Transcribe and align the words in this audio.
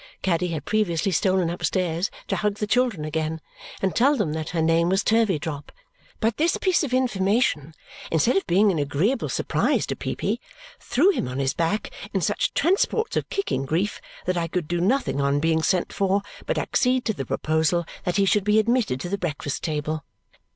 Caddy 0.23 0.47
had 0.47 0.65
previously 0.65 1.11
stolen 1.11 1.51
upstairs 1.51 2.09
to 2.27 2.37
hug 2.37 2.55
the 2.55 2.65
children 2.65 3.05
again 3.05 3.39
and 3.83 3.95
tell 3.95 4.17
them 4.17 4.33
that 4.33 4.49
her 4.49 4.61
name 4.63 4.89
was 4.89 5.03
Turveydrop. 5.03 5.71
But 6.19 6.37
this 6.37 6.57
piece 6.57 6.83
of 6.83 6.91
information, 6.91 7.75
instead 8.11 8.35
of 8.35 8.47
being 8.47 8.71
an 8.71 8.79
agreeable 8.79 9.29
surprise 9.29 9.85
to 9.85 9.95
Peepy, 9.95 10.41
threw 10.79 11.11
him 11.11 11.27
on 11.27 11.37
his 11.37 11.53
back 11.53 11.91
in 12.15 12.21
such 12.21 12.55
transports 12.55 13.15
of 13.15 13.29
kicking 13.29 13.63
grief 13.63 14.01
that 14.25 14.37
I 14.37 14.47
could 14.47 14.67
do 14.67 14.81
nothing 14.81 15.21
on 15.21 15.39
being 15.39 15.61
sent 15.61 15.93
for 15.93 16.23
but 16.47 16.57
accede 16.57 17.05
to 17.05 17.13
the 17.13 17.23
proposal 17.23 17.85
that 18.03 18.15
he 18.15 18.25
should 18.25 18.43
be 18.43 18.57
admitted 18.57 18.99
to 19.01 19.09
the 19.09 19.19
breakfast 19.19 19.63
table. 19.63 20.03